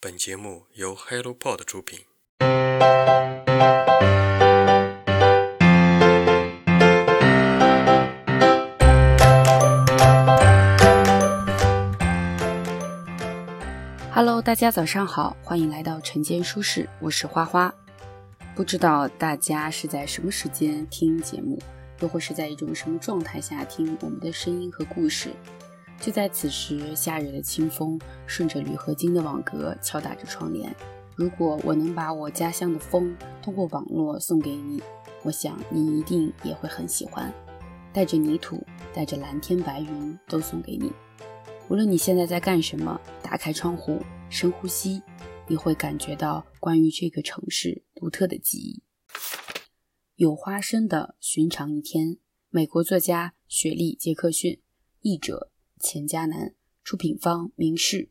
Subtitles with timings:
[0.00, 1.98] 本节目由 HelloPod 出品。
[14.12, 17.74] Hello，大家早上好，欢迎来到晨间舒适，我是花花。
[18.54, 21.58] 不知道大家是在什么时间听节目，
[21.98, 25.30] 又或是在一种什么状态下听我们的声音和故事？
[26.00, 30.74] 就在此时，夏日的清风顺着铝合金的网格敲打着窗帘。
[31.16, 34.80] 如果我能把我家乡的风通过网络送给你，
[35.24, 37.32] 我想你一定也会很喜欢。
[37.92, 40.92] 带着泥土，带着蓝天白云，都送给你。
[41.68, 45.02] 无论你现在在干什么，打开窗户，深呼吸，
[45.48, 48.82] 你会感觉到关于这个城市独特的记忆。
[50.14, 52.18] 有花生的寻常一天，
[52.50, 54.62] 美国作家雪莉·杰克逊，
[55.00, 55.50] 译者。
[55.78, 58.08] 钱嘉南出品方明世。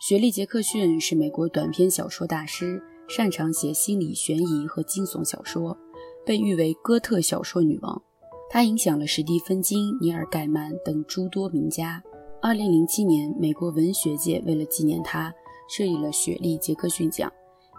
[0.00, 5.78] 雪莉·杰克逊是美国短篇小说大师，擅长写心理悬疑和惊悚小说，
[6.26, 8.02] 被誉为哥特小说女王。
[8.50, 12.02] 她影响了史蒂芬金、尼尔·盖曼等诸多名家。
[12.42, 15.32] 2007年，美国文学界为了纪念她，
[15.68, 17.32] 设立了雪莉·杰克逊奖，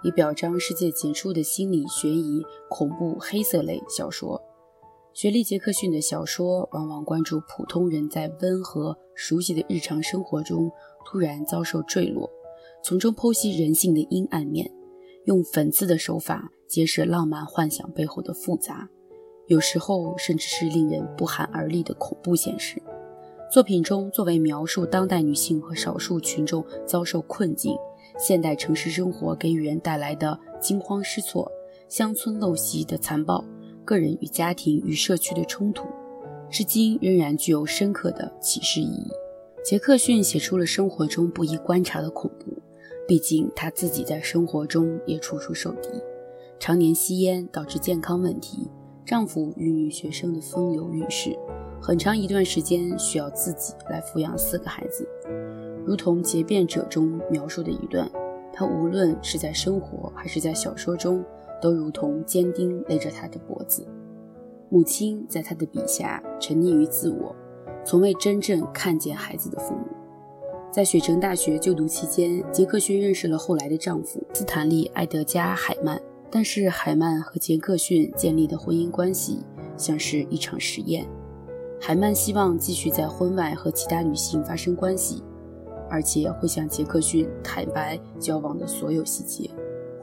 [0.03, 4.41] 以表彰世界杰出的心理悬疑、恐怖、黑色类小说。
[5.15, 10.69] 雪莉·杰克逊的小说往往关注普通人在温和、熟悉的日常生活中
[11.05, 12.29] 突然遭受坠落，
[12.83, 14.69] 从中剖析人性的阴暗面，
[15.23, 18.89] 用讽刺的手法揭示浪漫幻想背后的复杂，
[19.47, 22.83] 有时候甚至是令人不寒而栗的恐怖现实。
[23.49, 27.73] 作品中作为描述当代女性和少数群众遭受困境、
[28.19, 31.49] 现代城市生活给予人带来的惊慌失措、
[31.87, 33.41] 乡村陋习的残暴。
[33.85, 35.85] 个人与家庭与社区的冲突，
[36.49, 39.07] 至今仍然具有深刻的启示意义。
[39.63, 42.61] 杰克逊写出了生活中不易观察的恐怖，
[43.07, 45.89] 毕竟他自己在生活中也处处受敌，
[46.59, 48.69] 常年吸烟导致健康问题，
[49.05, 51.35] 丈夫与女学生的风流韵事，
[51.81, 55.07] 很长一段时间需要自己来抚养四个孩子。
[55.85, 58.09] 如同《结辩者》中描述的一段，
[58.51, 61.23] 他无论是在生活还是在小说中。
[61.65, 63.83] 都如同坚钉勒着他的脖子。
[64.69, 67.35] 母亲在他的笔下沉溺于自我，
[67.83, 69.87] 从未真正看见孩子的父母。
[70.71, 75.99] 在雪城大学就读期间，杰克逊认识了后来的丈夫斯坦利·埃德加·海曼。
[76.29, 79.39] 但是海曼和杰克逊建立的婚姻关系
[79.75, 81.07] 像是一场实验。
[81.81, 85.23] 海曼希望继续在婚外和其他女性发生关系，
[85.89, 89.49] 而且会向杰克逊坦白交往的所有细节。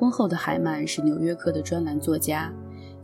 [0.02, 2.52] 婚后的海曼是纽约客的专栏作家，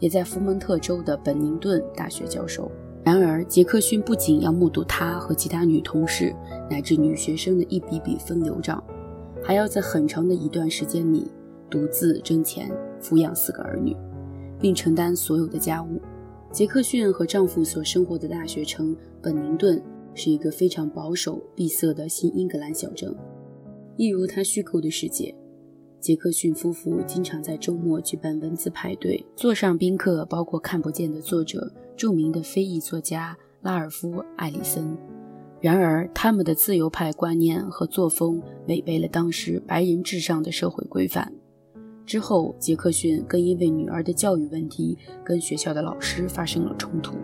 [0.00, 2.69] 也在福蒙特州的本宁顿大学教授。
[3.04, 6.34] 然而，杰克逊不仅要目睹他和其他女同事
[6.69, 8.82] 乃至女学生的一笔笔分流账，
[9.44, 11.31] 还要在很长的一段时间里
[11.70, 12.69] 独自挣钱
[13.00, 13.97] 抚养四个儿女，
[14.58, 16.00] 并承担所有的家务。
[16.50, 19.81] 杰克逊和丈夫所生活的大学城本宁顿
[20.16, 23.14] 是一个非常保守、闭塞的新英格兰小镇，
[23.97, 25.32] 一如他虚构的世界。
[26.00, 34.97] 杰克逊夫妇经常在周末举办文字派对，座上宾客包括看不见的作者、著名的非裔作家拉尔夫·艾里森。
[35.60, 41.32] 然而，他们的自由派观念和作风违背了当时白人至上的社会规范。
[42.06, 47.16] 之后，杰克逊更因为女儿的教育问题跟学校的老师发生了冲突。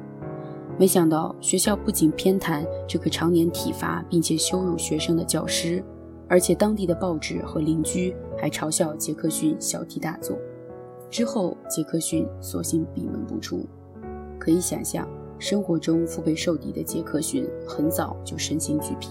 [0.76, 5.82] 没想到，学校不仅偏袒这个常年体罚并且羞辱学生的教师。
[6.28, 10.38] 而且当地的报纸和邻居还嘲笑杰克逊小题大做。
[11.10, 13.64] 之后，杰克逊索性闭门不出。
[14.38, 15.08] 可以想象，
[15.38, 19.10] 生活中腹背受敌的杰克逊很早就身心俱疲。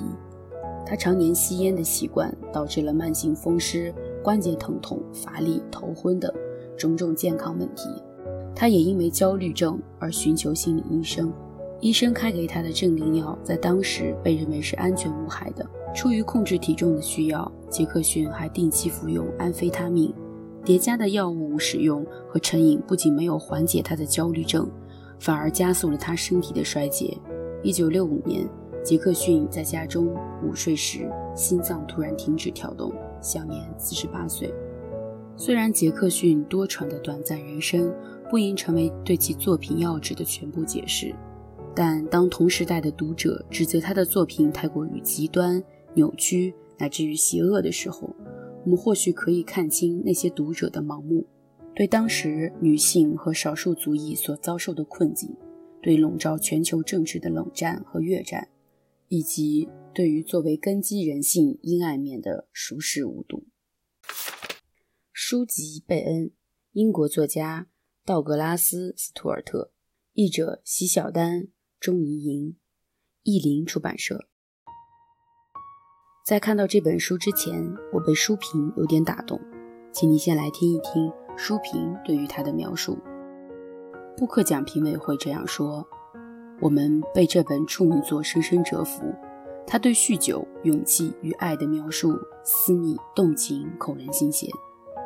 [0.86, 6.32] 他常年吸烟的习惯导致了慢性风湿、关节疼痛、乏力、头昏等
[6.78, 7.90] 种种健康问题。
[8.54, 11.32] 他也因为焦虑症而寻求心理医生。
[11.80, 15.66] 医生开给他的镇定药在当时被认为是安全无害的。
[15.94, 20.14] 出于控制体重的需要，杰克逊还定期服用安非他命。
[20.66, 24.70] 叠加的药物使用和成瘾不仅没有缓解他的焦虑症，
[25.20, 27.18] 反而加速了他身体的衰竭。
[27.64, 28.50] 1965年，
[28.84, 30.08] 杰克逊在家中
[30.42, 32.92] 午睡时，心脏突然停止跳动，
[33.22, 34.54] 享年48岁。
[35.36, 37.94] 虽然杰克逊多舛的短暂人生
[38.30, 41.14] 不应成为对其作品要旨的全部解释，
[41.76, 45.62] 但当同时代的读者指责他的作品太过于极端，
[45.96, 48.16] 扭曲乃至于邪恶的时候，
[48.66, 51.28] 我们或许可以看清那些读者的盲目，
[51.76, 55.36] 对当时女性和少数族裔所遭受的困境，
[55.82, 58.50] 对笼罩全球政治的冷战和越战，
[59.08, 63.46] 以及对于作为根基人性阴暗面的熟视无睹。
[65.12, 66.32] 书籍贝恩，
[66.72, 67.68] 英国作家
[68.04, 69.72] 道格拉斯·斯图尔特，
[70.14, 71.48] 译者席小丹、
[71.80, 72.58] 钟怡莹，
[73.22, 74.28] 译林出版社。
[76.24, 79.38] 在看到这本书之前，我被书评有点打动，
[79.92, 82.98] 请你先来听一听书评对于他的描述。
[84.16, 85.86] 布克奖评委会这样说
[86.62, 89.04] ：“我们被这本处女作深深折服。
[89.68, 94.50] 他对酗酒、勇气与爱的描述私密、动情、扣人心弦。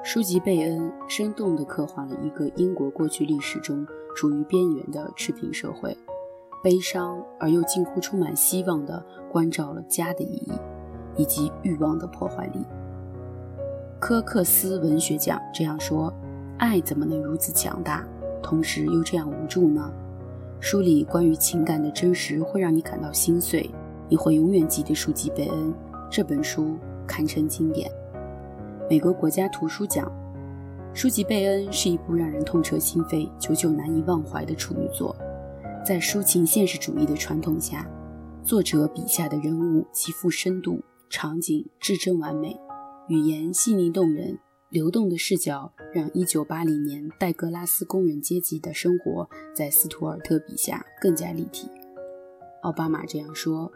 [0.03, 5.97] 书籍贝恩生动地刻画了一个英国过去历史中处于边缘的赤贫社会，
[6.63, 10.51] 悲伤而又近乎充满希望地关照了家的意义
[11.17, 12.63] 以及欲望的破坏力。”
[13.99, 16.13] 科克斯文学奖这样说
[16.59, 18.07] ：“爱怎么能如此强大？”
[18.41, 19.91] 同时又这样无助呢？
[20.59, 23.69] 书里关于情感的真实会让你感到心碎，
[24.07, 25.73] 你会永远记得书籍贝恩
[26.09, 27.91] 这本书堪称经典。
[28.89, 30.09] 美国国家图书奖，
[30.93, 35.15] 书籍贝恩是一部让人痛彻心扉、久久难以忘怀的处女作。
[35.85, 37.85] 在抒情现实主义的传统下，
[38.43, 42.59] 作者笔下的人物极富深度，场景至真完美，
[43.07, 44.39] 语言细腻动人。
[44.69, 51.69] 流动的视角让1980年戴格拉斯工人阶级的生活在斯图尔特笔下更加立体。
[52.63, 53.71] 奥巴马这样说：“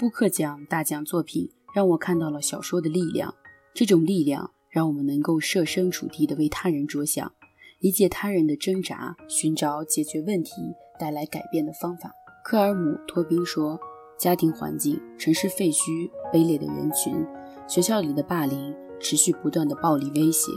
[0.00, 3.32] 布克奖大奖作品让我看到了小说的力量，
[3.72, 7.32] 这种力量让我们能够设身处地地为他人着想，
[7.78, 10.50] 理解他人的挣扎，寻找解决问题、
[10.98, 12.10] 带来改变的方法。”
[12.44, 13.78] 科尔姆托宾说
[14.22, 17.26] ：“家庭环境、城市废墟、卑劣的人群、
[17.66, 18.72] 学校里的霸凌。”
[19.04, 20.52] 持续不断的暴力威胁，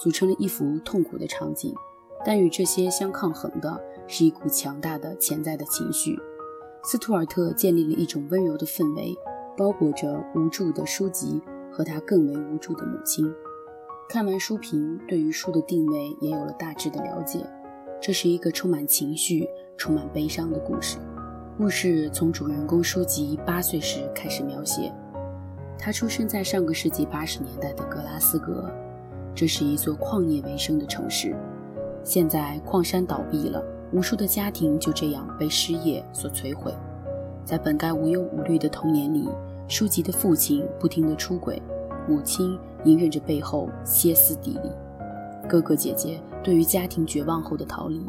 [0.00, 1.74] 组成了一幅痛苦的场景。
[2.24, 6.18] 但与这些相抗衡的是一股强大的潜在的情绪。
[6.84, 9.14] 斯图尔特建立了一种温柔的氛围，
[9.58, 11.38] 包裹着无助的书籍
[11.70, 13.30] 和他更为无助的母亲。
[14.08, 17.44] 看完书评，对于书的定位也有了大致的了解。
[18.00, 20.96] 这是一个充满情绪、充满悲伤的故事。
[21.58, 24.90] 故事从主人公舒吉八岁时开始描写。
[25.78, 28.72] 他出生在上个世纪八十年代的格拉斯哥，
[29.34, 31.36] 这是一座矿业为生的城市。
[32.02, 33.62] 现在矿山倒闭了，
[33.92, 36.74] 无数的家庭就这样被失业所摧毁。
[37.44, 39.28] 在本该无忧无虑的童年里，
[39.68, 41.60] 书籍的父亲不停地出轨，
[42.08, 44.70] 母亲隐忍着背后歇斯底里，
[45.46, 48.06] 哥哥姐姐对于家庭绝望后的逃离，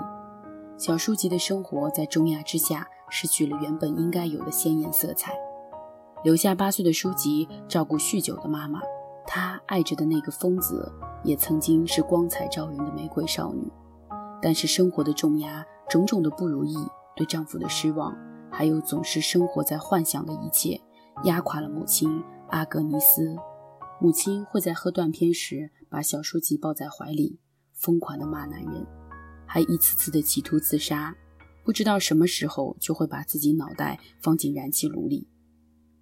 [0.77, 5.31] 小书籍的生活在重压之下失去了原本应该有的鲜艳色彩。
[6.23, 8.81] 留下八岁的书籍照顾酗酒的妈妈，
[9.27, 10.91] 她爱着的那个疯子
[11.23, 13.71] 也曾经是光彩照人的玫瑰少女。
[14.41, 16.75] 但是生活的重压、种种的不如意、
[17.15, 18.17] 对丈夫的失望，
[18.49, 20.81] 还有总是生活在幻想的一切，
[21.25, 23.37] 压垮了母亲阿格尼斯。
[24.01, 27.39] 母亲会在喝断片时把小书籍抱在怀里，
[27.73, 28.85] 疯狂地骂男人，
[29.45, 31.15] 还一次次地企图自杀，
[31.63, 35.27] 不知道什么时候就会把自己脑袋放进燃气炉里。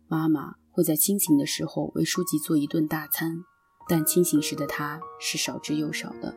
[0.07, 3.43] 妈妈会在清醒的时候为书籍做一顿大餐，
[3.87, 6.35] 但清醒时的她是少之又少的，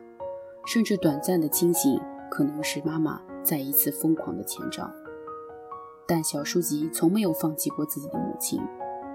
[0.65, 1.99] 甚至短暂的清醒
[2.29, 4.91] 可能是妈妈再一次疯狂的前兆。
[6.07, 8.61] 但小书籍从没有放弃过自己的母亲，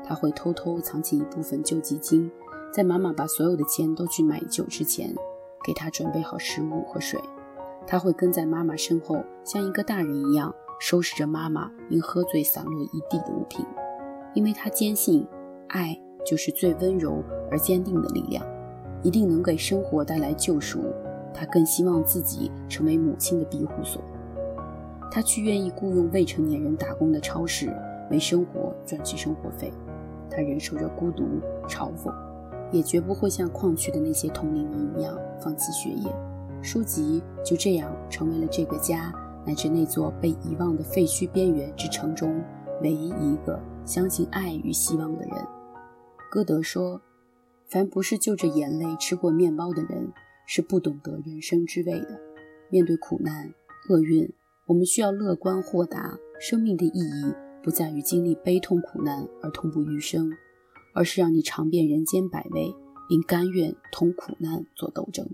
[0.05, 2.29] 他会偷偷藏起一部分救济金，
[2.75, 5.15] 在妈妈把所有的钱都去买酒之前，
[5.65, 7.21] 给她准备好食物和水。
[7.87, 13.65] 他会跟在妈妈身后，像一个大人一样收拾着妈妈因喝醉散落一地的物品。
[14.35, 15.27] 因为他坚信，
[15.69, 18.47] 爱就是最温柔而坚定的力量，
[19.03, 20.81] 一定能给生活带来救赎。
[21.35, 24.01] 他更希望自己成为母亲的庇护所。
[25.11, 27.73] 他去愿意雇佣未成年人打工的超市，
[28.11, 29.73] 为生活赚取生活费。
[30.31, 31.25] 他忍受着孤独、
[31.69, 32.15] 嘲讽，
[32.71, 36.09] 也绝不会像矿区的那些同龄人一样放弃学业。
[36.63, 39.13] 书籍就这样成为了这个家
[39.47, 42.43] 乃至那座被遗忘的废墟边缘之城中。
[42.83, 45.35] 唯一一个相信爱与希望的人，
[46.31, 47.03] 歌德说
[47.69, 50.11] ：“凡不是就着眼泪吃过面包的人，
[50.47, 52.19] 是不懂得人生之味的。
[52.71, 53.53] 面对苦难、
[53.91, 54.33] 厄运，
[54.67, 56.19] 我们需要乐观豁达。
[56.39, 60.31] 生命的意义不在于经历悲痛苦难而痛不欲生，
[60.95, 62.75] 而是让你尝遍人间百味，
[63.11, 65.29] 并甘愿同苦难做斗争。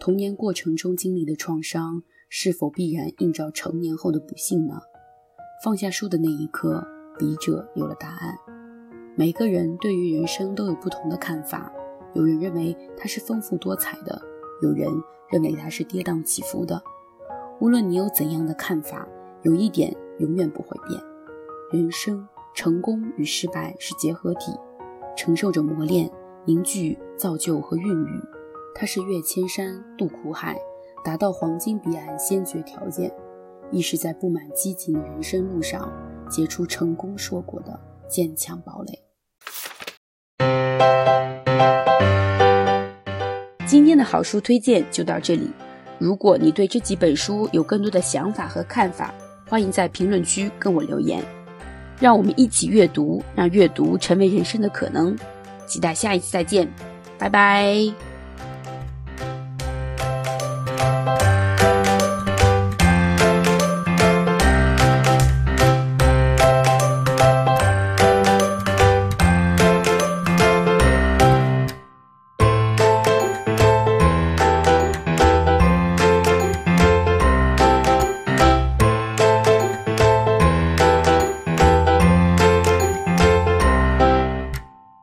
[0.00, 4.80] 童年过程中经历的创伤，是否必然映照成年后的不幸呢？”
[5.62, 6.82] 放下书的那一刻，
[7.18, 8.34] 笔者有了答案。
[9.14, 11.70] 每个人对于人生都有不同的看法，
[12.14, 14.18] 有人认为它是丰富多彩的，
[14.62, 14.88] 有人
[15.30, 16.82] 认为它是跌宕起伏的。
[17.60, 19.06] 无论你有怎样的看法，
[19.42, 20.98] 有一点永远不会变：
[21.72, 24.52] 人生成功与失败是结合体，
[25.14, 26.10] 承受着磨练、
[26.46, 28.20] 凝聚、造就和孕育。
[28.74, 30.56] 它是越千山、渡苦海、
[31.04, 33.12] 达到黄金彼岸先决条件，
[33.70, 35.92] 亦是在布满激情的人生路上
[36.30, 38.98] 结出成功硕果的坚强堡垒。
[43.66, 45.50] 今天的好书推荐就到这里。
[45.98, 49.14] 如果你对这几本书有更多的想法和看法，
[49.46, 51.22] 欢迎在评论区跟我留言。
[52.00, 55.14] 让我们一起阅读，让阅读成为人生的可能。
[55.66, 56.66] 期待下一次再见，
[57.18, 58.09] 拜拜。